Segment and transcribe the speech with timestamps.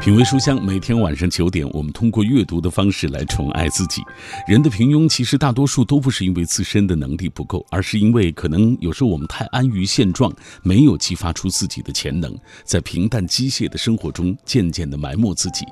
[0.00, 4.00] 品味书香，每天晚上九点，我们通过阅读的方式来宠爱自己。
[4.48, 10.32] 人的平庸，其实大多数都不是因为自身的能力不够，而是因为可能有时候我们太安于现状，
[10.62, 12.34] 没有激发出自己的潜能，
[12.64, 15.66] 在平淡机械的生活中渐渐的埋没自己。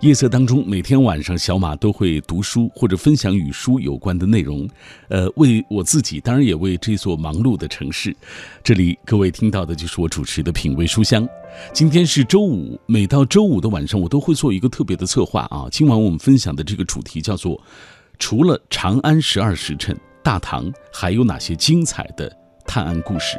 [0.00, 4.68] 夜色当中，每天晚上小马都会读书或者分享与书有关的内容，
[5.06, 8.14] 呃，为我自己，当然也为这座忙碌的城市。
[8.64, 11.24] 这里各位听到的就是我主持的品味书香。
[11.72, 15.66] 今天是周五，每到周五的晚上，我都会做一个特别的策划啊。
[15.70, 17.60] 今晚我们分享的这个主题叫做
[18.18, 22.34] “除了长安十二时辰，大唐还有哪些精彩的
[22.66, 23.36] 探案故事”。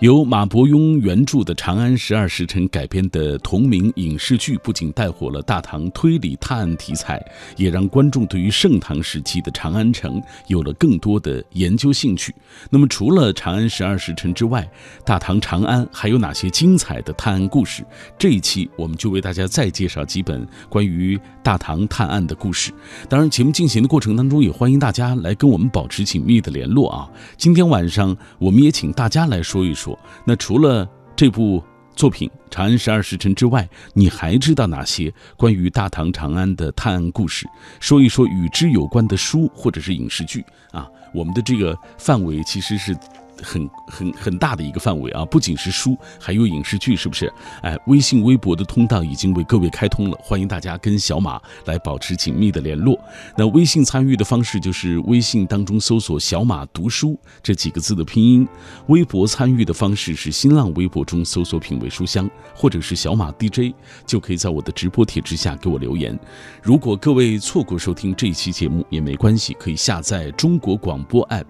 [0.00, 7.18] 由马伯庸原著的《长安十二时辰》改编的同名影视剧，不仅带火了大唐推理探案题材，
[7.56, 12.34] 也让观众对于盛唐时期的长安城有了更多的研究兴趣。
[12.68, 14.70] 那么，除了《长安十二时辰》之外，
[15.02, 17.82] 大唐长安还有哪些精彩的探案故事？
[18.18, 22.70] 这一期我们就为大家再介绍几本关于大唐探案的故事。
[23.08, 27.08] 当然，节目进行的过程当中，也欢迎大家来跟我们保持紧密的联络啊。
[27.38, 29.85] 今天晚上，我们也请大家来说一说。
[30.24, 31.62] 那除了这部
[31.94, 37.46] 作品《长安十二时辰》之外，你还知道哪些关于大唐长安的探案故事？
[37.80, 40.88] 说一说与之有关的书或者是影视剧啊。
[41.12, 42.96] 我们的这个范围其实是。
[43.42, 47.32] 很很很大的一个范围啊，不仅是书，还有影视剧，是不是？
[47.62, 52.98] 哎，微信、微博的通道已经为各位开通了，欢迎大家跟小马来保持紧密的联络。
[53.36, 58.46] 那微信参与的方式就是微信当中搜索“小马读书”这几个字的拼音；
[58.88, 63.74] 微博参与的方式是新浪微博中搜索“品味书香”或者是“小马 DJ”，
[64.06, 66.18] 就可以在我的直播帖之下给我留言。
[66.62, 71.46] 如果各位错过收听这一期节目也没关系，可以下载中国广播 app。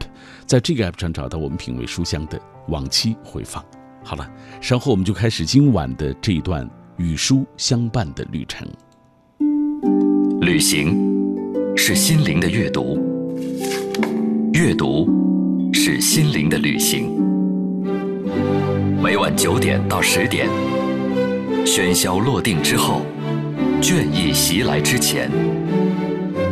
[0.47, 3.65] 在这个 app 上找到我们品为书香的往期回放。
[4.05, 8.67] 好了，稍后我们就开始今晚的这一段与书相伴的旅程。
[10.41, 10.97] 旅行
[11.77, 12.99] 是心灵的阅读，
[14.53, 15.09] 阅读
[15.73, 17.11] 是心灵的旅行。
[19.03, 20.49] 每晚九点到十点，
[21.65, 23.03] 喧嚣落定之后，
[23.83, 25.31] 倦意袭来之前。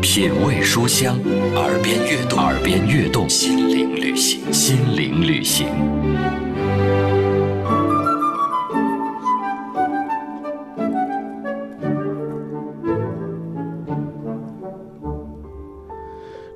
[0.01, 1.19] 品味书香，
[1.55, 5.67] 耳边悦动，耳边悦动，心灵旅行，心灵旅行。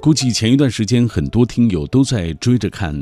[0.00, 2.94] 估计前一段时间，很多听友都在追着看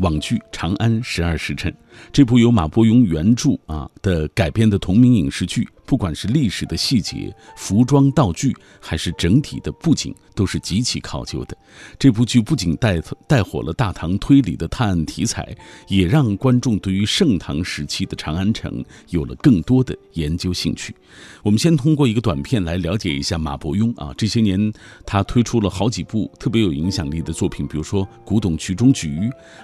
[0.00, 1.72] 网剧《长安十二时辰》，
[2.12, 5.66] 这部由马伯庸原著啊的改编的同名影视剧。
[5.92, 11.54] 不管是历史的细节、服装道具，还是整体的布景，都是极其考究的。
[11.98, 12.98] 这部剧不仅带
[13.28, 15.54] 带火了大唐推理的探案题材，
[15.88, 20.96] 也让观众对于盛唐时期的长安城有了更多的研究兴趣。
[21.42, 24.72] 我们先通过一个短片来了解一下马伯庸啊，这些年
[25.04, 29.10] 他推出了好几部特别有影响力的作品，比如说《古董局中局》，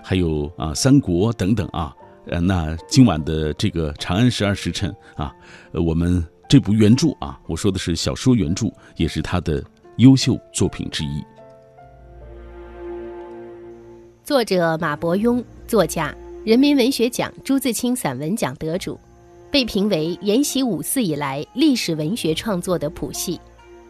[0.04, 1.90] 还有啊《三国》等等啊。
[2.28, 5.34] 呃，那今晚的这个《长安十二时辰》啊，
[5.72, 8.66] 呃，我们这部原著啊，我说的是小说原著，
[8.96, 9.64] 也是他的
[9.96, 11.24] 优秀作品之一。
[14.22, 19.00] 作者马伯庸，作家，人民文学奖朱自清散文奖得主，
[19.50, 23.40] 被评为延禧五四以来历史文学创作的谱系，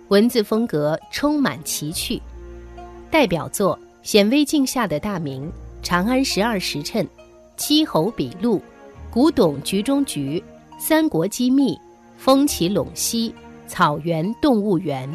[0.09, 2.23] 文字风格充满奇趣。
[3.11, 3.77] 代表作
[4.09, 5.47] 《显微镜下的大明》
[5.83, 7.05] 《长安十二时辰》。
[7.59, 8.63] 七侯笔录，
[9.11, 10.43] 古董局中局，
[10.79, 11.77] 三国机密，
[12.17, 13.35] 风起陇西，
[13.67, 15.11] 草原动物园。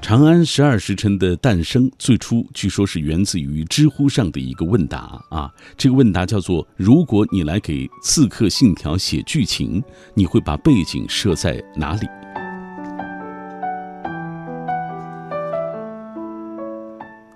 [0.00, 5.48] 长安十二时辰的诞生，最初据说是源自于知乎上的一个问答啊。
[5.76, 9.80] 这个问答叫做：如果你来给《刺客信条》写剧情，
[10.12, 12.08] 你会把背景设在哪里？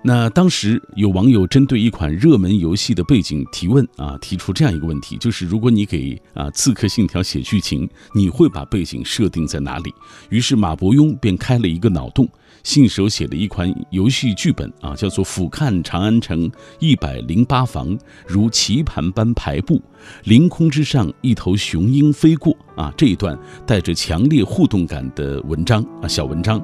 [0.03, 9.93] 那当时有网友针对一款热门游戏的背景提问啊，提出这样一个问题，就是如果你给啊《刺客信条》写剧情，你会把背景设定在哪里？
[10.29, 12.29] 于是马伯庸便开了一个脑洞，
[12.63, 16.49] 信手写了一款游戏剧本啊，叫做“俯瞰长安城
[16.79, 19.81] 一百零八房，如棋盘般排布，
[20.23, 26.61] 凌空之上一头雄鹰飞过”啊这一段带着强烈互动感的文章啊小文章。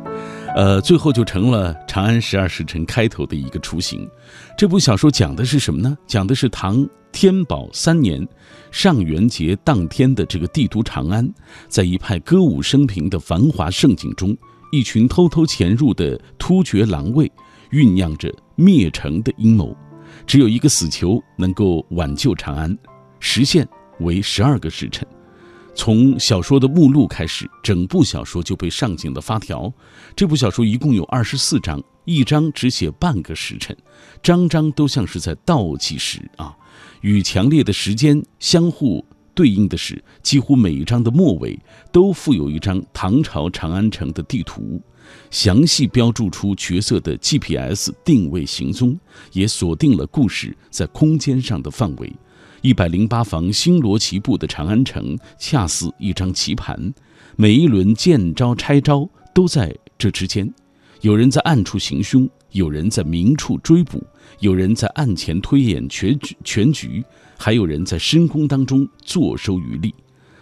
[0.55, 4.07] 呃，最后就成了《长安十二时辰》开头的一个雏形。
[4.55, 5.97] 这部小说讲的是什么呢？
[6.05, 8.25] 讲的是唐天宝三年
[8.71, 11.27] 上元节当天的这个帝都长安，
[11.67, 14.37] 在一派歌舞升平的繁华盛景中，
[14.71, 17.31] 一群偷偷潜入的突厥狼卫，
[17.71, 19.75] 酝酿着灭城的阴谋。
[20.27, 22.77] 只有一个死囚能够挽救长安，
[23.19, 23.67] 时限
[24.01, 25.07] 为十二个时辰。
[25.75, 29.71] 从小说的目录开始，整部小说就被上紧了发条。
[30.15, 33.75] 这部小说一共有二十四章，一章只写半个时辰，
[34.21, 36.55] 章章都像是在倒计时啊。
[37.01, 39.03] 与强烈的时间相互
[39.33, 41.59] 对应的是，几乎每一章的末尾
[41.91, 44.79] 都附有一张唐朝长安城的地图，
[45.31, 48.97] 详细标注出角色的 GPS 定位行踪，
[49.31, 52.13] 也锁定了故事在空间上的范围。
[52.63, 56.93] 一百零八房星罗棋布的长安城，恰似一张棋盘，
[57.35, 60.49] 每一轮见招拆招都在这之间。
[61.01, 64.01] 有人在暗处行凶，有人在明处追捕，
[64.39, 67.03] 有人在暗前推演全局全局，
[67.37, 69.93] 还有人在深宫当中坐收渔利。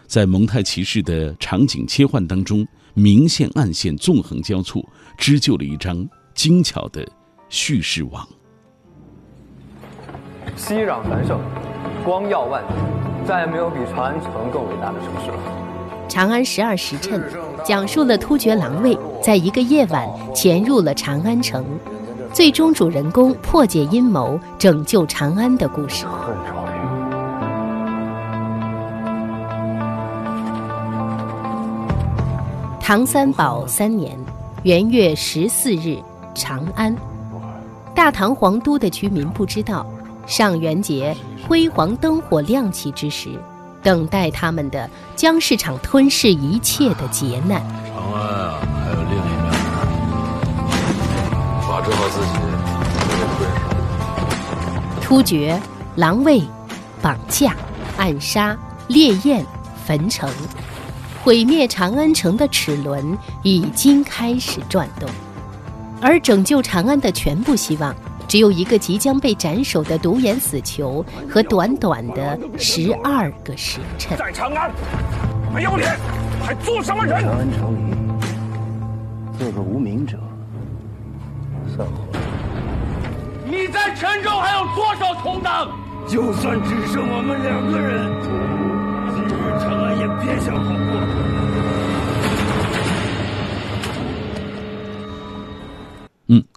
[0.05, 2.63] 在蒙太奇式的场景切换当中，
[2.93, 4.87] 明线暗线纵横交错，
[5.17, 7.03] 织就了一张精巧的
[7.49, 8.29] 叙事网。
[10.55, 11.41] 熙攘繁盛。
[12.03, 12.67] 光耀万里，
[13.27, 15.37] 再也没有比长安城更伟大的城市了。
[16.13, 17.21] 《长安十二时辰》
[17.63, 21.63] 讲述了突厥狼卫在一个夜晚潜入了长安城，
[22.33, 26.05] 最终主人公破解阴谋、拯救长安的故事。
[32.79, 34.17] 唐三宝三年
[34.63, 35.97] 元月十四日，
[36.33, 36.93] 长安，
[37.95, 39.85] 大唐皇都的居民不知道。
[40.31, 41.13] 上元节，
[41.45, 43.37] 辉煌灯火亮起之时，
[43.83, 47.61] 等待他们的将是场吞噬一切的劫难。
[47.93, 49.51] 长安啊，还有另一面，
[51.67, 52.31] 把持好自己。
[55.01, 55.61] 突厥、
[55.97, 56.41] 狼卫、
[57.01, 57.53] 绑架、
[57.97, 58.57] 暗杀、
[58.87, 59.45] 烈焰、
[59.85, 60.29] 焚城，
[61.21, 65.09] 毁灭长安城的齿轮已经开始转动，
[65.99, 67.93] 而拯救长安的全部希望。
[68.31, 74.17] 只有一个即将被斩首的独眼死囚和短短的十二个时辰。
[74.17, 74.71] 在长安，
[75.53, 75.97] 没有脸，
[76.41, 77.21] 还做什么人？
[77.21, 77.93] 长安城里
[79.37, 80.17] 做个无名者，
[81.75, 81.93] 算了？
[83.43, 85.67] 你在泉州还有多少同党？
[86.07, 88.09] 就算只剩我们两个人，
[89.13, 91.40] 今日长安也别想好过。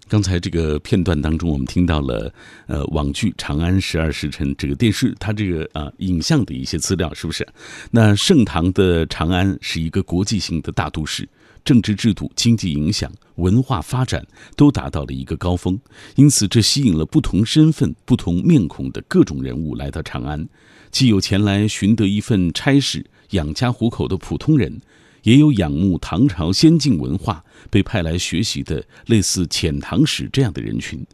[0.07, 2.33] 刚才这个片段当中，我们听到了
[2.67, 7.47] 呃网剧《长安十二时辰》这个电视它这个啊影像的一些资料，是不是？
[7.91, 11.27] 那盛唐的长安是一个国际性的大都市，
[11.65, 14.25] 政治制度、经济影响、文化发展
[14.57, 15.79] 都达到了一个高峰，
[16.17, 20.47] 因此这吸引了不同身份、不同面孔的各种人物来到长安，
[20.91, 24.81] 既有前来寻得一份差事、养家糊口的普通人。
[25.25, 31.05] 也有仰慕唐朝先进文化被派来学习的类似遣唐使这样的人群，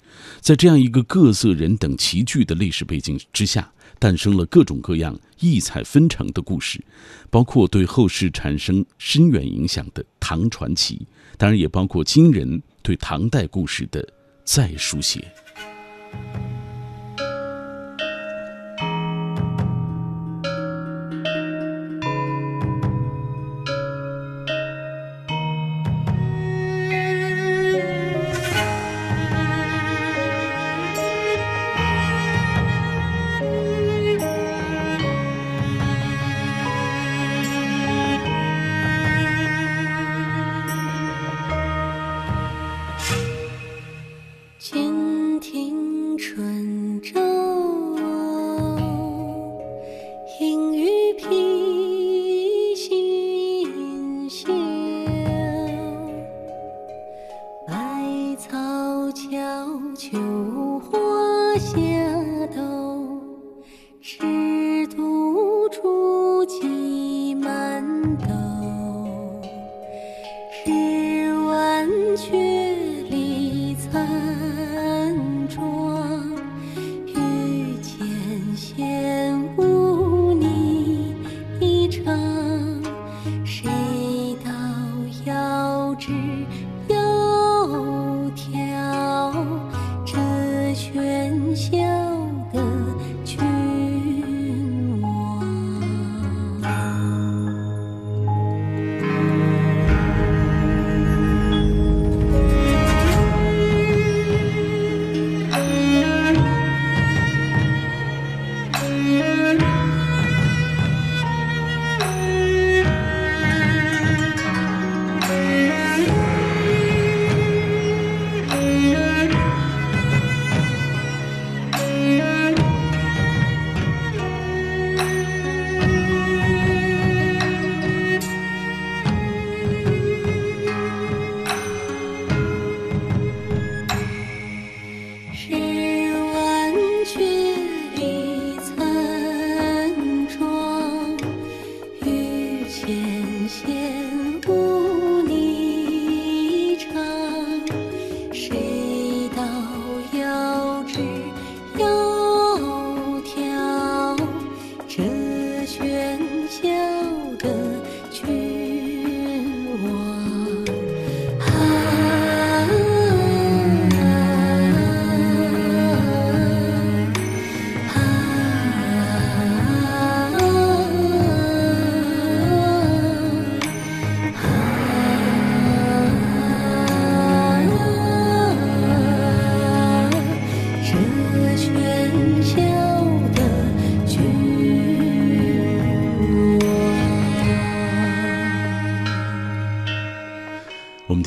[0.41, 6.83] 在这样一个各色人等齐聚的历史背景之下，诞生了各种各样异彩纷呈的故事，
[7.31, 11.07] 包括对后世产生深远影响的唐传奇，
[11.39, 14.07] 当然也包括今人对唐代故事的
[14.45, 15.33] 再书写。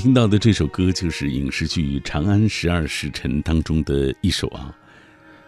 [0.04, 4.76] 听到的这首歌就是影视剧《长安十二时辰》当中的一首啊。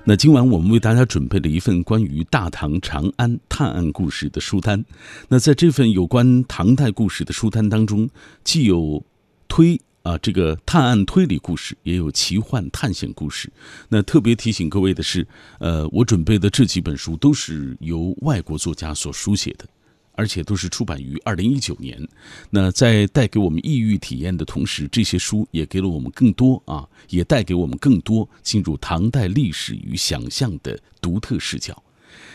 [0.06, 4.86] 那今晚我们为大家准备了一份关于大唐长安探案故事的书单。
[5.28, 8.10] 那在这份有关唐代故事的书单当中，
[8.46, 9.04] 既有
[9.50, 13.52] 推啊这个探案推理故事，也有奇幻探险故事。
[13.90, 15.28] 那特别提醒各位的是，
[15.60, 19.66] 呃，我准备的这几本书都是由外国作家所书写的。
[20.15, 22.07] 而且都是出版于二零一九年。
[22.50, 31.81] 那在带给我们异域体验的同时，这些书也给了我们更多啊，也带给我们更多进入唐代历史与想象的独特视角。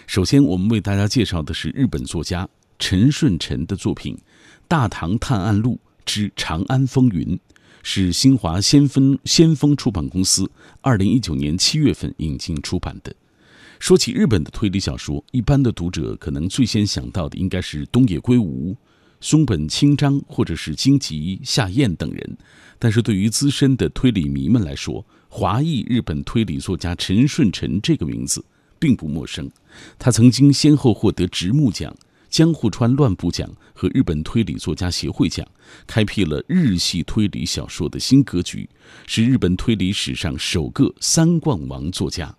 [0.06, 4.14] 首先，我们为大家介绍的是日本作家陈顺臣的作品
[4.66, 7.37] 《大唐探案录之长安风云》，
[7.82, 13.14] 是新华先锋先锋出版公司二零一九年七月份引进出版的。
[13.80, 18.76] 说起日本的推理小说，一般的读者可能最先想到的应该是东野圭吾、
[19.22, 22.38] 松本清张或者是金吉夏彦等人。
[22.78, 28.44] 但是对于资深的推理迷们来说，华裔日本推理作家陈顺臣这个名字
[28.78, 29.50] 并不陌生。
[29.99, 31.96] 他曾经先后获得直木奖、
[32.28, 35.46] 江户川乱步奖和日本推理作家协会奖，
[35.87, 38.68] 开辟了日系推理小说的新格局，
[39.06, 42.37] 是日本推理史上首个三冠王作家。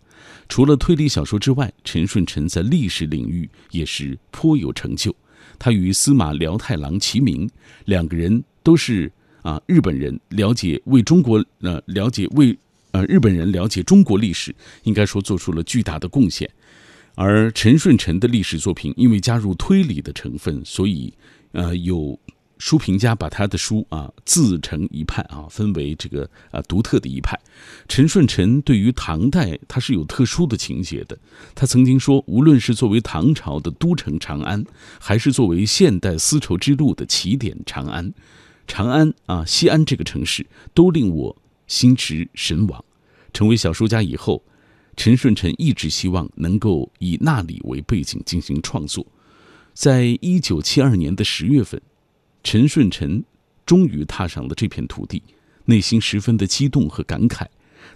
[0.50, 5.16] 除了推理小说之外，陈顺臣在历史领域也是颇有成就。
[5.58, 7.50] 他与司马辽太郎齐名，
[7.86, 9.12] 两个人都是
[9.42, 12.58] 啊日本人，了解为中国呃了解为
[12.92, 16.50] 呃日本人了解中国历史，应该说做出了巨大的贡献。
[17.16, 21.14] 而陈顺臣的历史作品因为加入推理的成分，所以
[21.52, 22.20] 呃有。
[22.62, 27.36] 书评家把他的书啊自成一派啊，分为这个啊独特的一派。
[27.88, 31.18] 陈顺臣对于唐代他是有特殊的情节的。
[31.56, 34.64] 他曾经说，无论是作为唐朝的都城长安，
[35.00, 38.14] 还是作为现代丝绸之路的起点长安，
[38.68, 42.86] 长安啊西安这个城市都令我心驰神往。
[43.34, 44.44] 成为小说家以后，
[44.96, 49.04] 陈顺臣一直希望能够以那里为背景进行创作。
[49.74, 51.82] 在一九七二年的十月份。
[52.44, 53.24] 陈顺臣
[53.66, 55.22] 终于踏上了这片土地，
[55.66, 57.46] 内心十分的激动和感慨。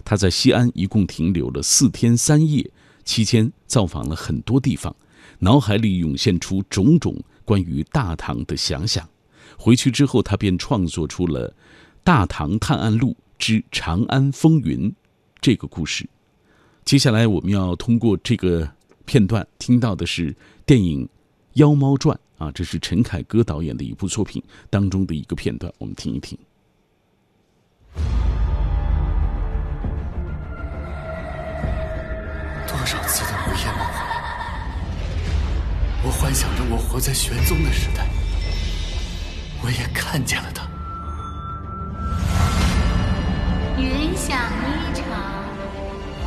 [0.04, 2.70] 他在西安一共停留了四天三夜，
[3.04, 4.94] 期间造访了很多地方，
[5.40, 9.08] 脑海里涌现出种种关于大唐的想想。
[9.56, 11.50] 回去之后，他便创作出了
[12.02, 14.90] 《大唐探案录之长安风云》
[15.40, 16.08] 这个故事。
[16.84, 18.70] 接下来，我们要通过这个
[19.04, 20.34] 片段听到的是
[20.64, 21.04] 电影
[21.54, 22.16] 《妖猫传》。
[22.38, 26.38] 啊，这是陈凯歌导演的一部作品当中的一个片段，我们听一听。
[32.66, 33.98] 多少次的午夜梦回，
[36.04, 38.06] 我幻想着我活在玄宗的时代，
[39.62, 40.68] 我也看见了他。
[43.78, 45.00] 云想衣裳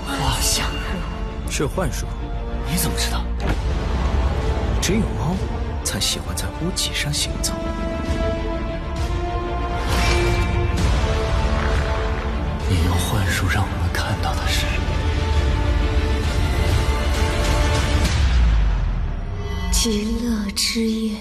[0.05, 2.07] 花想肉，是幻术。
[2.67, 3.23] 你怎么知道？
[4.81, 5.35] 只有猫。
[5.89, 7.51] 才喜欢在屋脊上行走。
[12.69, 14.67] 你用幻术让我们看到的是
[19.71, 21.17] 极乐之夜。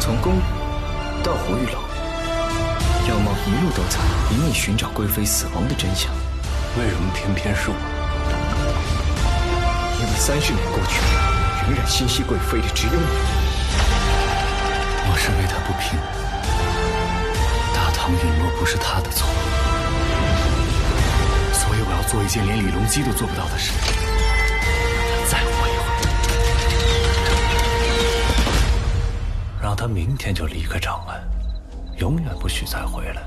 [0.00, 0.40] 从宫
[1.22, 1.78] 到胡玉楼，
[3.08, 4.00] 妖猫一路都在
[4.32, 6.10] 隐秘寻找贵妃死亡的真相。
[6.76, 7.76] 为什么偏偏是我？
[10.00, 10.98] 因为三十年过去
[11.62, 11.68] 了。
[11.68, 12.98] 仍然心系贵妃的只有你。
[15.04, 15.98] 我是为他不平，
[17.74, 19.28] 大唐陨落不是他的错，
[21.52, 25.86] 所以我要做一件连李隆基都做不到的事，让他再活一会，
[29.62, 31.22] 让他明天就离开长安，
[31.98, 33.22] 永远不许再回来。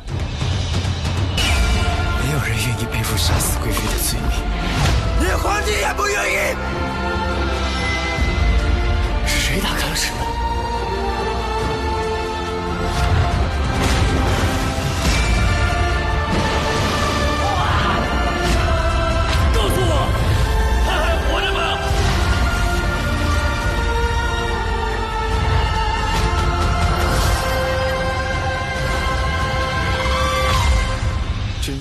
[2.19, 4.29] 没有人愿意背负杀死贵妃的罪名，
[5.21, 6.55] 连皇帝也不愿意。
[9.55, 10.54] 谁打开了石门？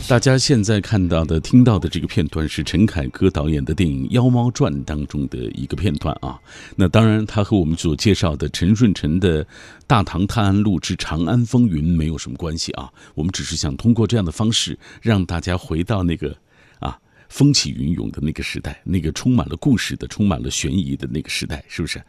[0.06, 6.38] 大家现在看到的、听到的这个片段是陈凯歌导演的电影《妖猫传》当中的一个片段啊。
[6.76, 9.42] 那当然，它和我们所介绍的陈顺成的
[9.86, 12.92] 《大唐探案录之长安风云》没有什么关系啊。
[13.14, 16.36] 我们只是想通过这样的方式，让大家回到那个
[16.80, 16.98] 啊
[17.30, 21.98] 风起云涌的那个时代，那个充满了故事的、充满了悬疑的那个时代，是不是？《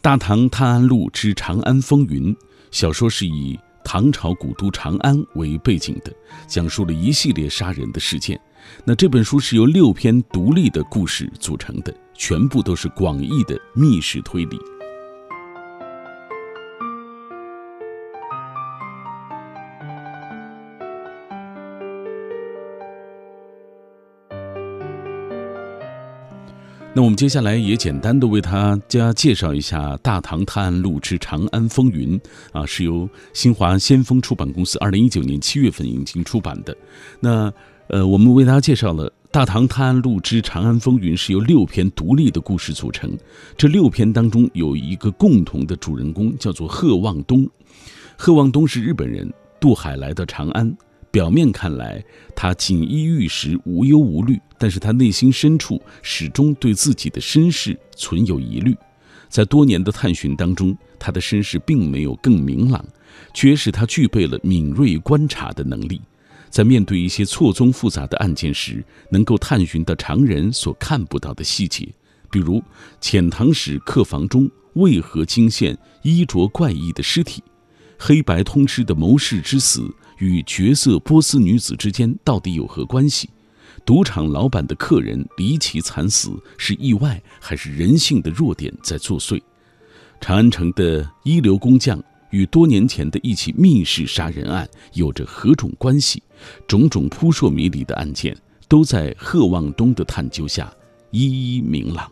[0.00, 2.32] 大唐探案录之长安风云》
[2.70, 3.58] 小说是以。
[3.84, 6.12] 唐朝古都长安为背景的，
[6.46, 8.40] 讲述了一系列杀人的事件。
[8.84, 14.58] 那这本书是由六篇独立的故事组成的，全部都是广义的密室推理。
[26.94, 32.20] 那我们接下来也简单的为大家介绍一下《大唐探案录之长安风云》
[32.52, 36.76] 啊，是由新华先锋出版公司二零一九年七月份引进出版的。
[37.18, 37.50] 那
[37.88, 43.10] 呃，我们为大家介绍了《大唐探案录之长安风云》是由六篇独立的故事组成。
[43.56, 47.48] 这六篇当中有一个共同的主人公，叫做贺望东。
[48.18, 50.76] 贺望东是日本人，渡海来到长安。
[51.12, 52.02] 表面看来，
[52.34, 58.74] 他锦衣玉食，无忧无虑，但是他内心深处始终对自己的身世存有疑虑。
[59.28, 62.82] 在多年的探寻当中，他的身世并没有更明朗，
[63.34, 66.00] 却使他具备了敏锐观察的能力。
[66.48, 71.86] 在面对一些错综复杂的案件时，能够探寻到常人所看不到的细节，
[72.30, 72.62] 比如
[73.02, 77.42] 遣唐使客房中为何惊现衣着怪异的尸体，
[77.98, 79.94] 黑白通吃的谋士之死。
[80.22, 83.28] 与绝色波斯女子之间到底有何关系？
[83.84, 89.42] 赌场老板的客人离奇惨死是意外还是人性的弱点在作祟？
[90.20, 96.22] 长安城的一流工匠与多年前的一起密室杀人案有着何种关系？
[96.68, 98.36] 种种扑朔迷离的案件
[98.68, 100.72] 都在贺望东的探究下
[101.10, 102.08] 一一明朗。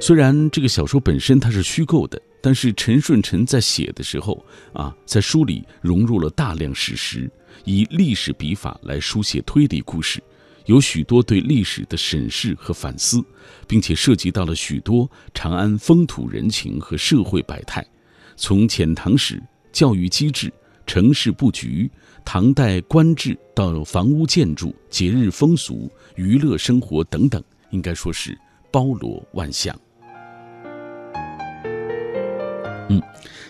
[0.00, 2.22] 虽然这个小说本身它是虚构的。
[2.46, 4.40] 但是陈顺成在写的时候
[4.72, 7.28] 啊，在书里融入了大量史实，
[7.64, 10.22] 以历史笔法来书写推理故事，
[10.66, 13.20] 有许多对历史的审视和反思，
[13.66, 17.84] 并且涉及到了许多长安风土人情和社会百态，
[18.36, 20.52] 从遣唐使、教育机制、
[20.86, 21.90] 城市布局、
[22.24, 28.38] 唐代官制到房屋建筑、节日风俗、娱乐生活等等，应该说是
[28.70, 29.76] 包罗万象。
[32.88, 33.02] 嗯，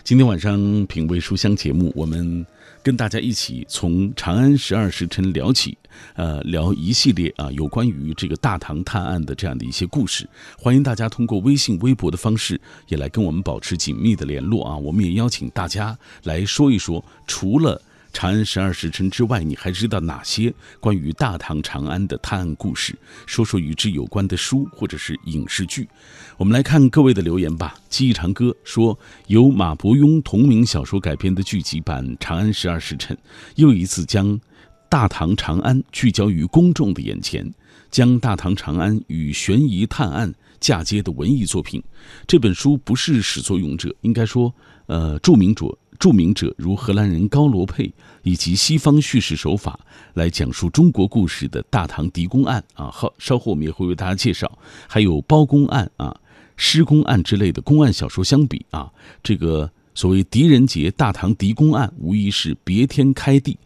[0.03, 2.43] 今天晚上品味书香节目，我们
[2.81, 5.77] 跟大家一起从长安十二时辰聊起，
[6.15, 10.27] 呃，聊一系列啊有关于这个大唐探案的这样的一些故事。
[10.57, 14.75] 欢迎大家通过微信、微博的方式也来跟我们保持紧密的联络啊。
[14.75, 17.79] 我们也邀请大家来说一说，除了。
[18.17, 22.97] 长安十二时辰之外，你还知道哪些关于大唐长安的探案故事？
[23.27, 25.87] 说说与之有关的书或者是影视剧。
[26.35, 27.75] 我们来看各位的留言吧。
[27.89, 33.15] 记忆长歌说，由马伯庸同名小说改编的剧集版《长安十二时辰》，
[33.53, 34.41] 又一次将
[34.89, 37.53] 大唐长安聚焦于公众的眼前，
[37.91, 41.83] 将大唐长安与悬疑探案嫁接的文艺作品。
[42.25, 44.51] 这本书不是始作俑者，应该说，
[44.87, 45.77] 呃，著名者。
[45.99, 47.91] 著名者如荷兰人高罗佩，
[48.23, 49.79] 以及西方叙事手法
[50.13, 54.51] 来讲述中国故事的《大唐狄公案》啊，好，稍后我们也会为大家介绍。
[54.87, 56.15] 还有包公案啊、
[56.55, 58.91] 施公案之类的公案小说相比啊，
[59.23, 63.57] 这个所谓狄仁杰《大唐狄公案》无疑是别天开地。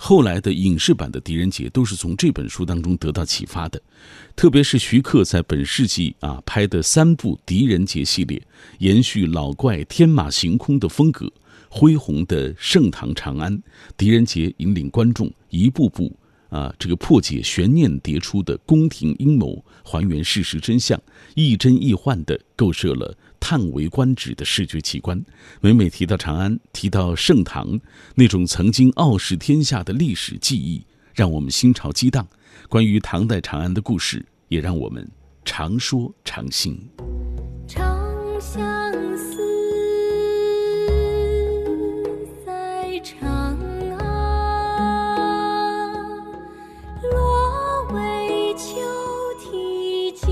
[0.00, 3.82] 后来的影视版的狄仁杰都是从这本书当中得到启发的，
[4.36, 8.40] 特别是徐克在本世纪啊拍的三部狄仁杰系列，
[8.78, 11.28] 延续老怪天马行空的风格。
[11.68, 13.62] 恢宏的盛唐长安，
[13.96, 16.14] 狄仁杰引领观众一步步
[16.48, 21.00] 啊，这个破解悬念迭出的宫廷阴谋，还原事实真相，
[21.34, 25.22] 亦真亦幻地构设了叹为观止的视觉奇观。
[25.60, 27.78] 每每提到长安，提到盛唐
[28.14, 32.26] 那种曾经傲视天下的历史记忆，让我们心潮激荡。
[32.68, 35.06] 关于唐代长安的故事，也让我们
[35.44, 36.78] 常说常新。
[37.66, 37.84] 长
[38.40, 38.67] 相
[43.08, 43.26] 长
[43.98, 43.98] 安，
[47.10, 48.76] 落帷秋
[49.40, 50.28] 啼，静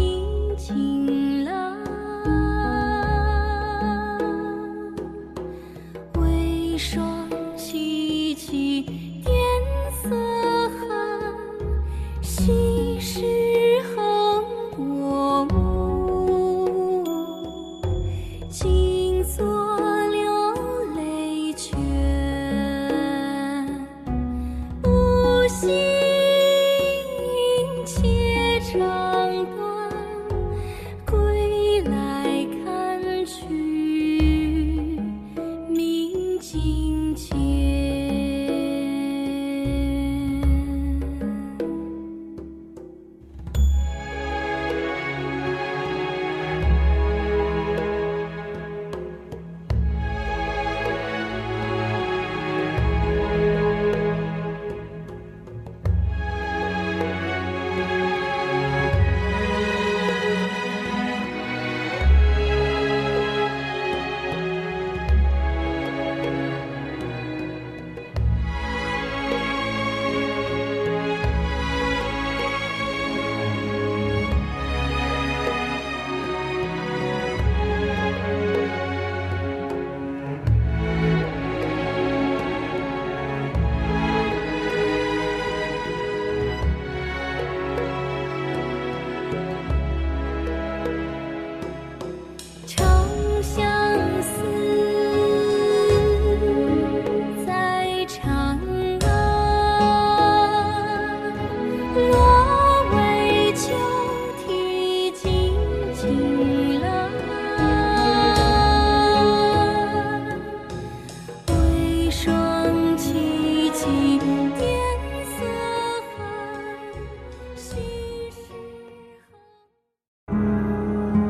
[0.58, 1.48] 静阑，
[6.20, 7.15] 微霜。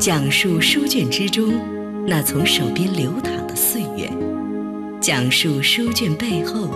[0.06, 1.52] 讲述书卷之中
[2.06, 4.08] 那从手边流淌的岁月，
[5.00, 6.70] 讲述书卷背后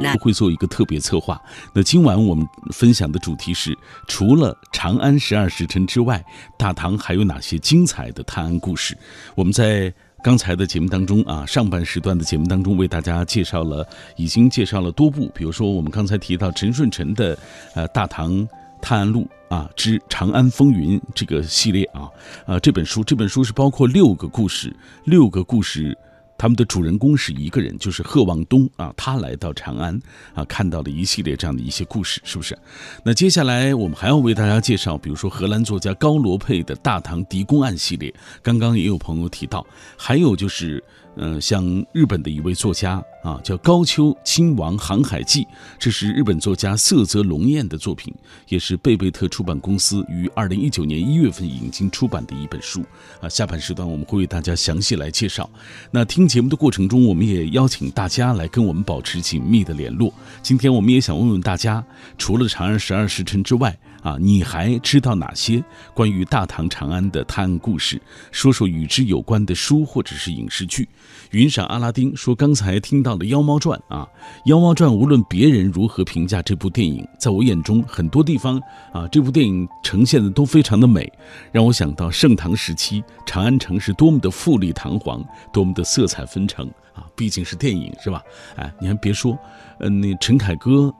[0.00, 1.42] 那会做一个特别策划。
[1.74, 6.24] 那今晚我们分享的主题是：除了《长安十二时辰》之外，
[6.56, 8.96] 大唐还有哪些精彩的探案故事？
[9.34, 9.92] 我们在。
[10.20, 13.86] 刚才的节目当中啊，上半时段的节目当中为大家介绍了，
[14.16, 17.38] 已经介绍了多部，比如说我们刚才提到陈顺成的
[17.74, 18.46] 呃《大唐
[18.82, 22.08] 探案录》啊之《长安风云》这个系列啊，
[22.46, 25.96] 啊这本书这本书是包括六个故事，六个故事。
[26.40, 28.94] 他们的主人公是一个人，就是贺望东啊。
[28.96, 30.00] 他来到长安
[30.34, 32.56] 啊，看到了一系列这样的一些故事，是不是？
[33.02, 38.14] 那接下来我们还要为大家介绍，比如说荷兰作家高罗佩的《大唐狄公案》系列。
[38.40, 40.80] 刚刚也有朋友提到，还有就是。
[41.20, 45.46] 嗯，像日本的一位作家啊，叫高秋亲王航海记，
[45.78, 48.14] 这是日本作家色泽龙彦的作品，
[48.48, 52.84] 也是贝贝特出版公司于二零一九年一月份引进出版的一本书
[53.20, 53.28] 啊。
[53.28, 55.50] 下半时段我们会为大家详细来介绍。
[55.90, 60.14] 那听节目的过程中，我们也邀请大家来跟我们保持紧密的联络。
[60.40, 61.84] 今天我们也想问问大家，
[62.16, 65.62] 除了《长安十二时辰》之外，啊，你还知道哪些
[65.94, 68.00] 关于大唐长安的探案故事？
[68.30, 70.88] 说说与之有关的书或者是影视剧。
[71.32, 74.06] 云闪阿拉丁说，刚才听到的《妖猫传》啊，
[74.44, 78.60] 《妖猫传》无论别人如何评价这部电影，在我眼中很多地方
[78.92, 81.12] 啊，这部电影呈现的都非常的美，
[81.52, 87.04] 让我想到盛唐时期长安城是多么的富丽堂皇，多么的色彩纷呈啊！
[87.16, 88.22] 毕竟是电影是吧？
[88.56, 89.36] 哎，你还别说，
[89.80, 90.94] 嗯，那陈凯歌。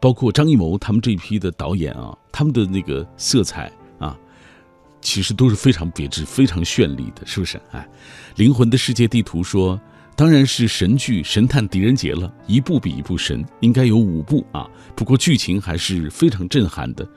[0.00, 4.16] 包括张艺谋他们这一批的导演啊，他们的那个色彩啊，
[5.00, 7.60] 其实都是非常别致、非常绚丽的，是不是？
[7.72, 7.86] 哎，
[8.36, 9.80] 灵魂的世界地图说，
[10.14, 14.68] 当然是神剧《神探狄仁杰》了，一部比一部神，应该有五部啊。
[14.94, 17.08] 不过剧情还是非常震撼的，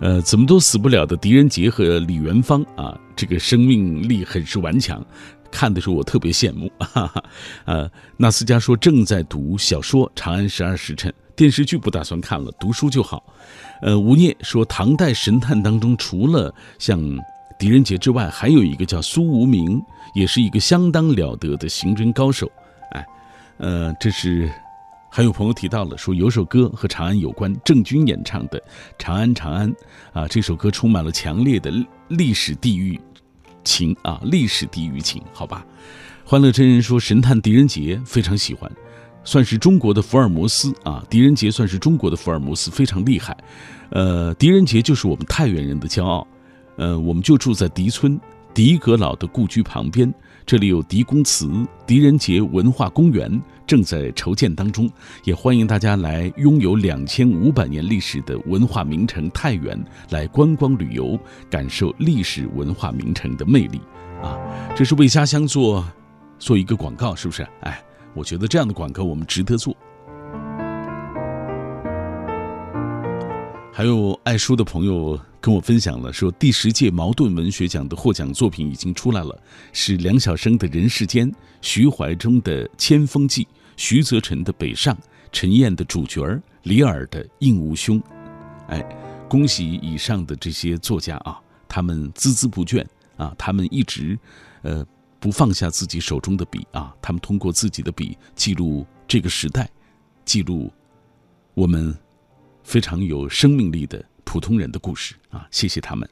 [0.00, 5.04] 呃，怎么都死不了的狄仁杰和李元芳啊，这个生命力很是顽强，
[5.50, 6.70] 看的时候我特别羡慕。
[6.78, 7.24] 哈哈，
[7.64, 11.10] 呃，纳斯加说正在读小说《长安十二时辰》。
[11.36, 13.22] 电视剧不打算看了，读书就好。
[13.82, 16.98] 呃，吴聂说，唐代神探当中，除了像
[17.58, 19.80] 狄仁杰之外，还有一个叫苏无名，
[20.14, 22.50] 也是一个相当了得的刑侦高手。
[22.92, 23.06] 哎，
[23.58, 24.50] 呃，这是
[25.10, 28.58] 还有朋友提到了，说有首歌和长安有关，郑钧演唱的
[28.98, 29.70] 《长安长安》
[30.14, 31.70] 啊，这首歌充满了强烈的
[32.08, 32.98] 历史地域
[33.62, 35.64] 情啊，历史地域情，好吧。
[36.24, 38.70] 欢乐真人说，神探狄仁杰非常喜欢。
[39.26, 43.36] 算是中国的福尔摩斯啊，狄仁杰算是中国的福尔摩斯，非常厉害。
[43.90, 46.26] 呃，狄仁杰就是我们太原人的骄傲。
[46.76, 48.18] 呃，我们就住在狄村
[48.54, 50.12] 狄阁老的故居旁边，
[50.46, 51.50] 这里有狄公祠、
[51.86, 54.88] 狄仁杰文化公园正在筹建当中，
[55.24, 59.76] 也欢迎大家来拥有两千五百年历史的文化名城太原
[60.10, 61.18] 来观光旅游，
[61.50, 63.80] 感受历史文化名城的魅力
[64.22, 64.38] 啊！
[64.76, 65.84] 这是为家乡做
[66.38, 67.44] 做一个广告，是不是？
[67.62, 67.82] 哎。
[68.16, 69.76] 我觉得这样的广告我们值得做。
[73.70, 79.38] 还有爱书的朋友跟我分享了，说第十届茅盾文学奖的获奖作品已经出来了，
[79.70, 83.44] 是梁晓声的《人世间》，徐怀中的《千峰记》，
[83.76, 84.94] 徐则臣的《北上》，
[85.30, 88.00] 陈燕的主角，李耳的《应无兄》。
[88.68, 88.82] 哎，
[89.28, 92.82] 恭喜以上的这些作家啊，他们孜孜不倦
[93.18, 94.18] 啊，他们一直，
[94.62, 94.86] 呃。
[95.18, 96.94] 不放下自己手中的笔啊！
[97.00, 99.68] 他们通过自己的笔记录这个时代，
[100.24, 100.72] 记录
[101.54, 101.96] 我们
[102.62, 105.46] 非常有生命力的普通人的故事啊！
[105.50, 106.08] 谢谢他们。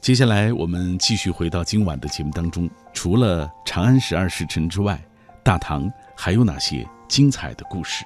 [0.00, 5.02] 接下来我们继续回到今晚的节目当中，除了《长安十二时辰》之外，
[5.42, 8.04] 大唐还有哪些精彩的故事？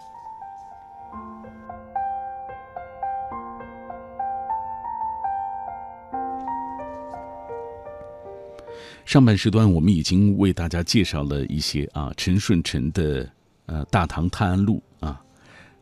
[9.08, 13.26] 上半时段我们已经为大家介绍了一些啊，陈顺成的
[13.64, 15.18] 呃《大唐探案录》啊，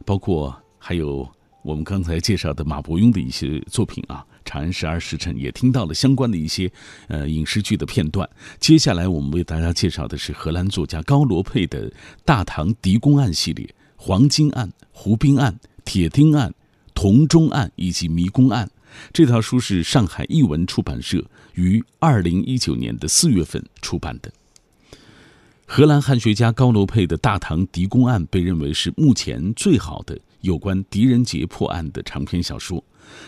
[0.04, 1.28] 包括还有
[1.64, 6.70] 我们刚才介绍的马伯庸的一些作品啊，《长安十二时辰》也听到了相关的一些
[7.08, 8.30] 呃影视剧的片段。
[8.60, 11.90] 接下来我们为大家介绍的是荷兰作家高罗佩的
[12.24, 15.52] 《大唐狄公案》系列，《黄金案》《胡兵案》
[15.84, 16.48] 《铁钉案》
[16.94, 18.66] 《铜钟案》以及《迷宫案》。
[19.12, 24.32] 这套书是上海译文出版社于二零一九年的四月份出版的。
[25.64, 32.84] 荷兰汉学家高罗佩的《大唐狄公案》被认为是目前最好的有关狄仁杰破案的长篇小说。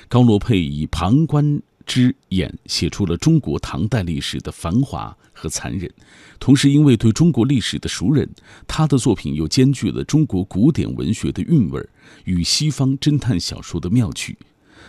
[0.06, 5.90] 高罗佩以旁观之眼写出了中国唐代历史的繁华和残忍，
[6.38, 8.28] 同时因为对中国历史的熟稔，
[8.68, 11.88] 他的作品又兼具了中国古典文学的韵味
[12.24, 14.36] 与西方侦探小说的妙趣。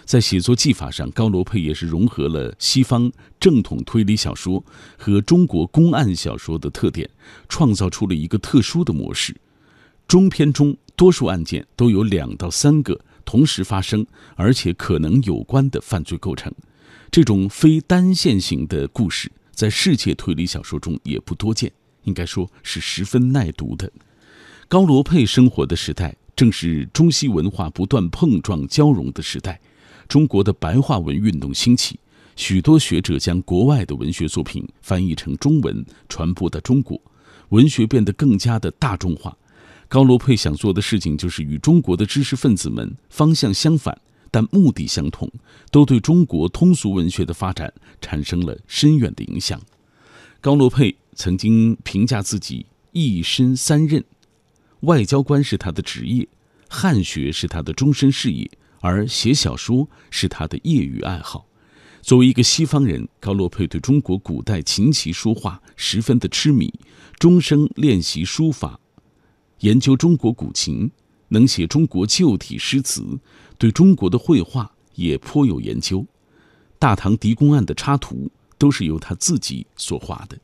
[0.10, 4.66] 在写作技法上，高罗佩也是融合了西方正统推理小说
[4.98, 7.08] 和中国公案小说的特点，
[7.48, 9.36] 创造出了一个特殊的模式。
[10.08, 16.52] 中篇中多数案件都有两到三个同时发生，而且可能有关的犯罪构成。
[17.12, 21.72] 这种非单线型的故事，在世界推理小说中也不多见，
[22.06, 23.92] 应该说是十分耐读的。
[24.68, 26.16] 高罗佩生活的时代。
[26.36, 29.60] 正是中西文化不断碰撞交融的时代，
[30.10, 32.00] 中国的白话文运动兴起，
[32.36, 37.00] 许多学者将国外的文学作品翻译成中文，传播到中国，
[37.50, 39.38] 文学变得更加的大众化。
[39.88, 43.96] 高罗佩想做的事情就是与中国的知识分子们方向相反，
[44.32, 45.32] 但目的相同，
[45.70, 49.62] 都对中国通俗文学的发展产生了深远的影响。
[50.42, 54.04] 高罗佩曾经评价自己一身三任。
[54.82, 56.28] 外交官是他的职业，
[56.68, 58.50] 汉学是他的终身事业，
[58.82, 61.46] 而写小说是他的业余爱好。
[62.02, 66.74] 作为一个西方人，高洛佩对中国古代琴棋书画十分的痴迷，
[67.18, 68.80] 终生练习书法，
[69.60, 70.90] 研究中国古琴，
[71.28, 73.20] 能写中国旧体诗词，
[73.58, 76.06] 对中国的绘画也颇有研究。
[76.80, 80.38] 大唐狄公案的插图都是由他自己所画的。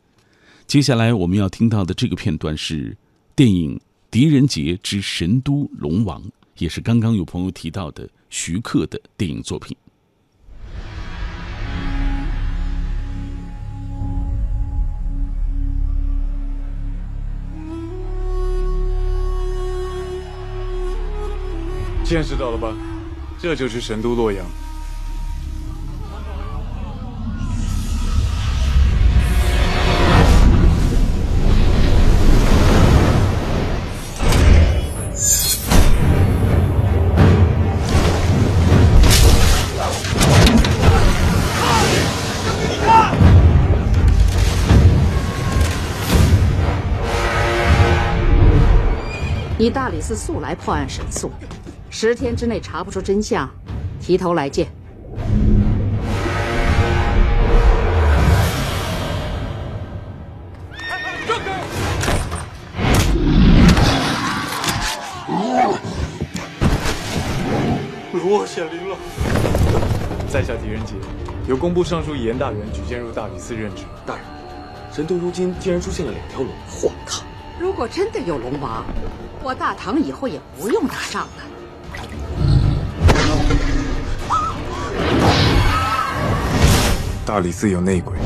[0.68, 2.98] 接下来我们要听到的这个片段是
[3.36, 3.80] 电影。
[4.12, 6.24] 狄仁杰之神都龙王，
[6.58, 9.76] 也是刚刚有朋友提到的徐克的电影作品。
[22.04, 22.72] 见识到了吧？
[23.40, 24.46] 这就是神都洛阳。
[49.66, 51.32] 你大理寺素来破案神速，
[51.90, 53.50] 十天之内查不出真相，
[54.00, 54.68] 提头来见。
[68.14, 68.96] 龙王显灵了！
[70.30, 70.94] 在下狄仁杰，
[71.48, 73.82] 由工部尚书严大人举荐入大理寺任职。
[74.06, 74.24] 大人，
[74.92, 76.50] 神都如今竟然出现了两条龙！
[76.70, 77.05] 荒唐！
[77.58, 78.84] 如果真的有龙王，
[79.42, 81.44] 我大唐以后也不用打仗了。
[87.26, 88.18] 大理寺有内鬼。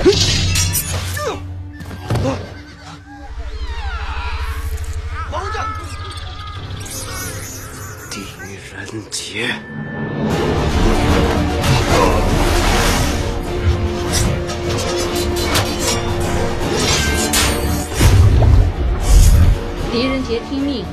[20.29, 20.85] 狄仁杰，听命，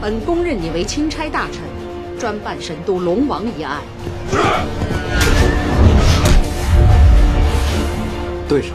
[0.00, 1.60] 本宫认你为钦差大臣，
[2.18, 3.82] 专办神都龙王一案。
[4.30, 4.38] 是。
[8.48, 8.72] 对手。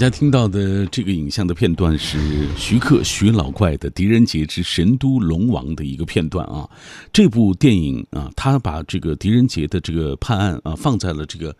[0.00, 6.66] 大家听到的这个影像的片段是徐克徐老怪的《狄仁杰之神都龙王》的一个片段啊。
[7.12, 11.54] 这部电影啊，他把这个狄仁杰的这个判案啊放在了这个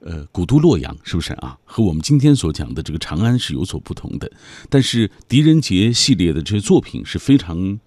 [0.00, 1.56] 呃古都洛阳，是不是啊？
[1.64, 4.30] 和我们今天所讲的这个长安是有所不同的。
[4.68, 7.80] 但是狄仁杰系列的这些作品是非常，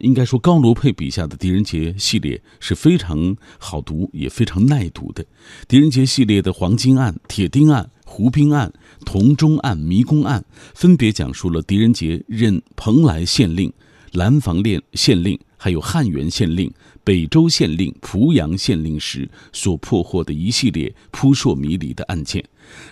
[0.00, 5.24] 应该说高罗佩笔下的狄仁杰系列是非常好读，也非常耐读的。
[5.68, 7.88] 狄仁杰系列的黄金案、铁钉案。
[8.08, 8.72] 胡兵案、
[9.04, 10.42] 同中案、迷宫案，
[10.74, 13.70] 分别讲述了狄仁杰任蓬莱县令、
[14.12, 22.42] 蓝房县县令，还有汉源县令、北周县令、濮阳县令时所破获的一系列扑朔迷离的案件。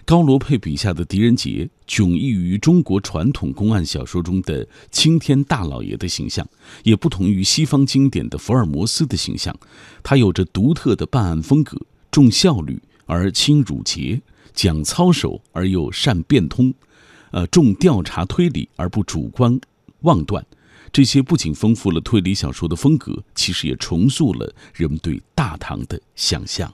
[0.04, 6.46] 高罗佩笔下的狄仁杰，迥异于中国传统公案小说中的青天大老爷的形象，
[6.82, 9.56] 也不同于西方经典的福尔摩斯的形象。
[10.02, 12.82] 他有着独特的办案风格，重效率。
[13.06, 14.22] 而轻辱节，
[14.54, 16.72] 讲操守而又善变通，
[17.32, 19.60] 呃，重调查推理而不主观
[20.00, 20.46] 妄断。
[20.92, 26.72] 这些不仅丰富了推理小说的风格，其实也重塑了人们对大唐的想象。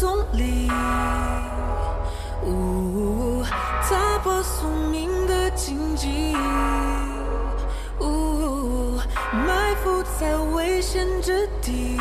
[0.00, 0.70] 丛里，
[2.46, 3.44] 呜，
[3.86, 6.34] 踏破宿命的荆棘，
[8.00, 8.98] 呜，
[9.30, 12.00] 埋伏在危险之地，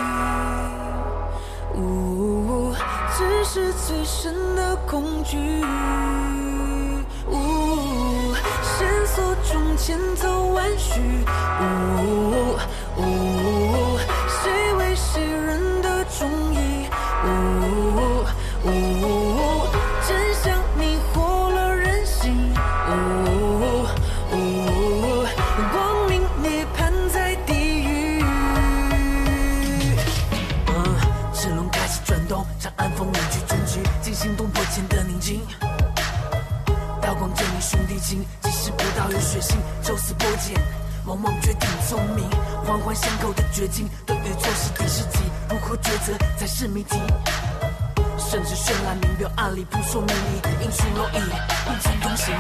[1.75, 2.71] 呜，
[3.17, 5.37] 只是最深的恐惧，
[7.29, 8.33] 呜，
[8.63, 11.01] 线索中千头万绪，
[11.59, 11.63] 呜，
[12.31, 12.57] 呜，
[41.89, 42.29] 聪明。
[42.63, 46.99] 环环相扣的绝境，对与错是敌是己，如何抉择才是谜题。
[48.19, 51.31] 甚至绚烂名表，暗里扑朔迷离，英雄蝼蚁
[51.65, 52.35] 并肩同行。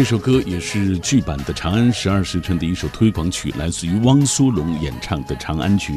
[0.00, 5.92] 这首歌也是剧版的《长安十二时辰》的一首推广曲，来自于汪苏泷演唱的《长安诀》。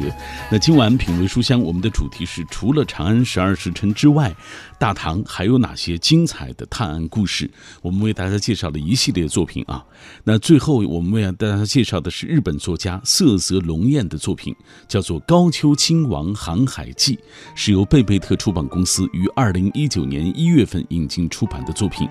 [0.50, 4.30] 那今晚品味书香，我们的主题是除了《长安十二时辰》之外，
[4.78, 7.50] 大唐还有哪些精彩的探案故事？
[7.80, 9.82] 我们为大家介绍了一系列作品啊。
[10.22, 14.54] 那最后我们为大家介绍的是日本作家色泽龙彦的作品，
[14.86, 17.16] 叫做《高丘亲王航海记》，
[17.54, 22.06] 是由贝贝特出版公司于二零一九年一月份引进出版的作品。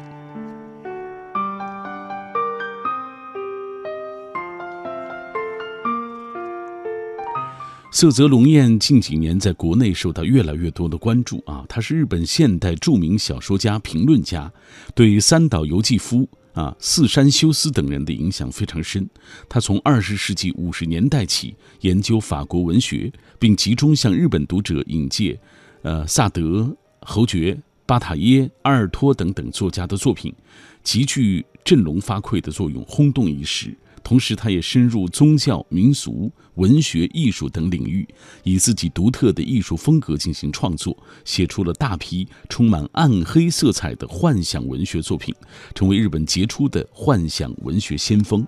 [7.94, 14.52] 色泽龙彦近几年在国内受到越来越多的关注啊，他是日本现代著名小说家、评论家，
[14.96, 19.08] 对三岛由纪夫、啊四山修斯等人的影响非常深。
[19.48, 25.40] 他从二十世纪五十年代起研究法国文学，并集中向日本读者引介，
[25.84, 30.34] 呃萨德、侯爵、巴塔耶、阿尔托等等作家的作品，
[30.82, 33.72] 极具振聋发聩的作用，轰动一时。
[34.04, 38.06] 同时，他也深入宗教、民俗、文学、艺术等领域，
[38.44, 45.34] 以自己独特的艺术风格进行创作，写出了大批充满暗黑色彩的幻想文学作品，
[45.74, 48.46] 成为日本杰出的幻想文学先锋。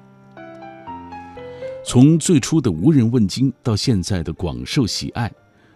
[1.86, 5.30] 从最初的无人问津到现在的广受喜爱，《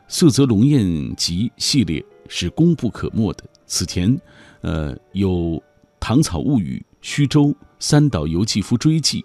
[0.10, 3.46] 色泽龙彦集》系列是功不可没的。
[3.66, 4.20] 此前，
[4.62, 5.30] 呃，有
[6.02, 7.46] 《唐草物语》《虚舟》
[7.80, 9.22] 《三岛由纪夫追记》。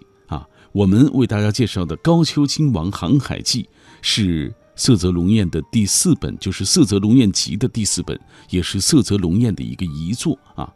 [0.75, 3.63] 我们为大家介绍的《高丘亲王航海记》
[4.01, 8.19] 是色泽龙彦的第四本，就是《色泽龙彦集》的第四本，
[8.49, 10.69] 也是色泽龙彦的一个遗作啊。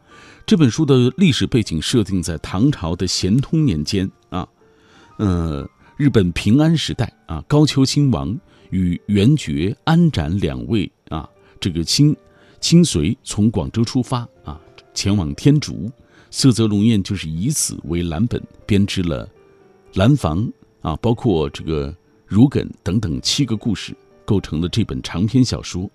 [0.45, 4.47] 这本书的历史背景设定在唐朝的咸通年间啊，
[5.17, 8.39] 呃，日本平安时代啊，高丘亲王
[8.69, 11.29] 与元觉、安展两位啊，
[11.59, 12.15] 这个亲
[12.61, 14.57] 亲随从广州出发啊，
[14.93, 15.91] 前往天竺。
[16.31, 19.25] 色泽龙彦就是以此为蓝本编织了
[19.93, 20.45] 《蓝房》
[20.81, 21.91] 啊，包括这个
[22.25, 25.89] 《如梗》等等七个故事，构成了这本长篇小说。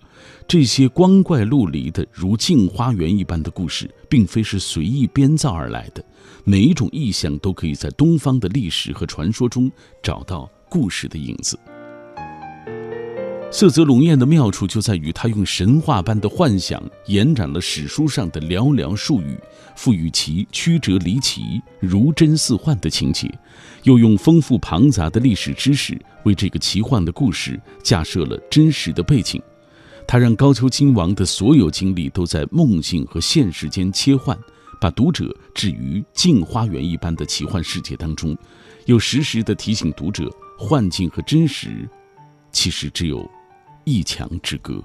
[0.47, 6.03] 这些光怪陆离的如《镜花缘》一般的故事，并非是随意编造而来的，
[6.43, 9.71] 每一种意象都可以在东方的历史和传说中
[10.03, 11.57] 找到故事的影子。
[13.51, 19.37] 色泽龙艳的妙处就在于，他用神话般的幻想延展了史书上的寥寥数语，
[19.77, 23.31] 赋予其曲折离奇、如真似幻的情节，
[23.85, 29.41] 又用丰富庞杂的历史知识为这个奇幻的故事架设了真实的背景。
[30.07, 34.37] 他让高丘亲王的所有经历都在梦境和现实间切换，
[34.79, 38.37] 把读者置于镜花缘一般的奇幻世界当中，
[38.85, 40.29] 又时时地提醒读者，
[40.59, 41.89] 幻境和真实
[42.51, 43.27] 其实只有。
[43.87, 44.83] 一墙之隔。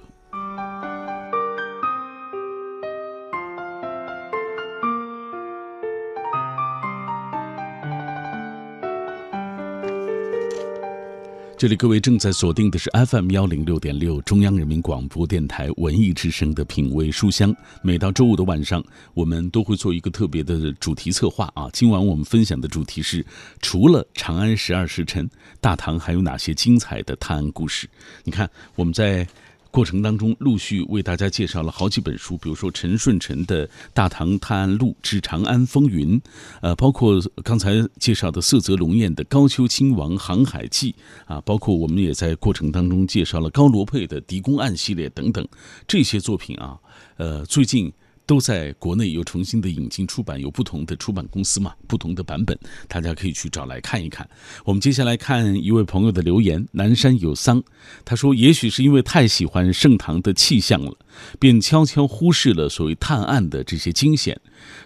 [11.61, 17.55] 这里各位正在锁定的是 FM 幺零六点六中央人民广播电台文艺之声的品味书香。
[17.83, 18.83] 每到周五的晚上，
[19.13, 21.69] 我们都会做一个特别的主题策划啊。
[21.71, 23.23] 今晚我们分享的主题是：
[23.61, 27.87] 除了长安十二时辰，大唐还有哪些精彩的探案故事？
[28.23, 29.27] 你看，我们在。
[29.71, 36.19] 过程当中，陆续为大家介绍了好几本书，比如说陈顺臣的《大唐探案录之长安风云》，
[36.61, 40.91] 呃，包括刚才介绍的色泽龙彦的《高丘亲王航海记》，
[41.33, 45.47] 啊，包括我们也在过程当中介绍了高罗佩的《狄公案》系列等等
[45.87, 46.77] 这些作品啊，
[47.15, 47.91] 呃，最近。
[48.31, 52.57] 都在国内又重新的引进出版，有不同的出版公司嘛，不同的版本，
[52.87, 54.25] 大家可以去找来看一看。
[54.63, 57.61] 我们接下来看一位朋友的留言，南山有桑，
[58.05, 60.97] 他说：“也许是因为太喜欢盛唐的气象了，
[61.41, 64.39] 便悄悄忽视了所谓探案的这些惊险。”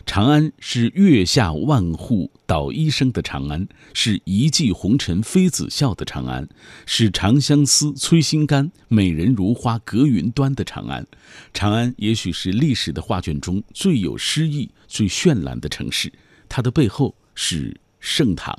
[0.08, 6.48] 长安是月下万户捣衣声的长安，是一骑红尘妃子笑的长安，
[6.86, 11.06] 是长相思催心肝、美人如花隔云端的长安。
[11.54, 16.12] 长安也许是历史的画卷中最有诗意、最绚烂的城市，
[16.48, 18.54] 它的背后是盛唐，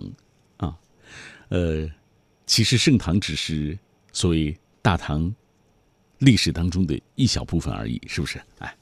[0.57, 0.77] 啊，
[1.49, 1.89] 呃，
[2.47, 3.79] 其实盛唐只是
[4.13, 5.33] 所谓大唐
[6.19, 8.41] 历史当中的一小部分而已，是不是？
[8.59, 8.77] 哎。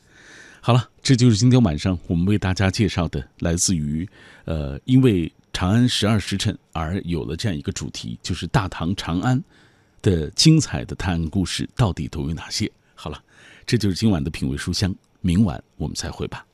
[0.66, 4.08] 好了，这就是今天晚上我们为大家介绍的，来自于，
[4.46, 9.44] 呃，因为长安十二时辰而有了这样一个主题，就是大唐长安
[10.00, 12.72] 的精彩的探案故事到底都有哪些？
[12.94, 13.22] 好了，
[13.66, 16.46] 这就是今晚的品味书香，明晚我们再会吧。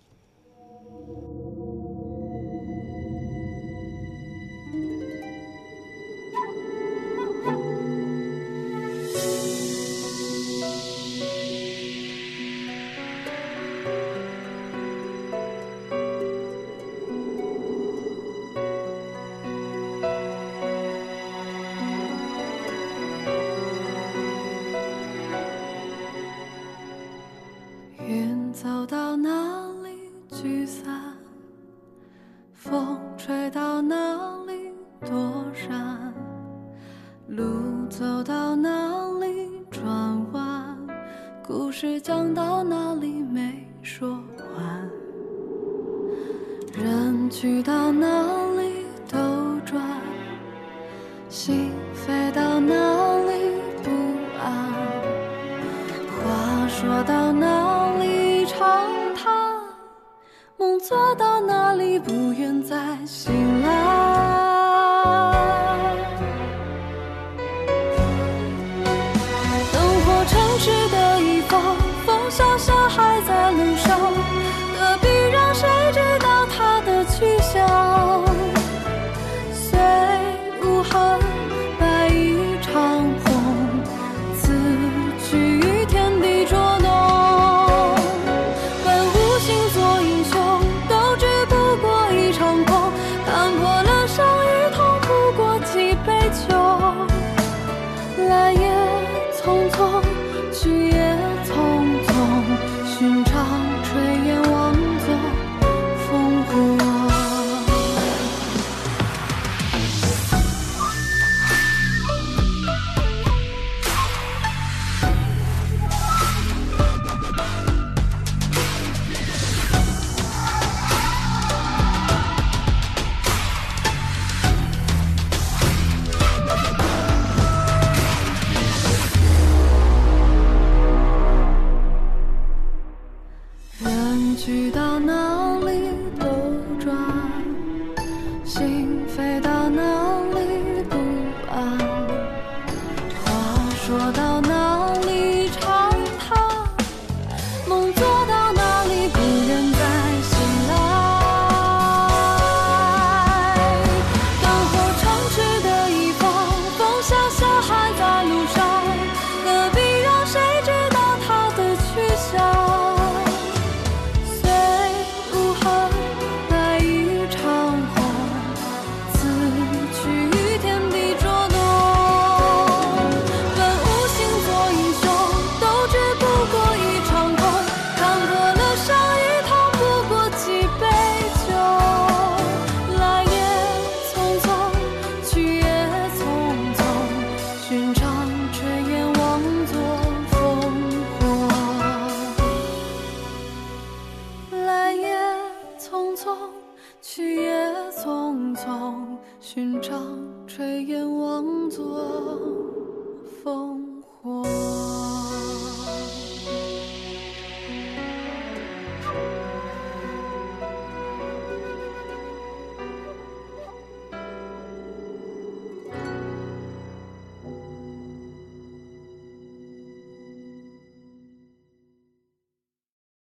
[60.91, 62.77] 坐到哪里，不愿再
[63.07, 63.90] 醒来。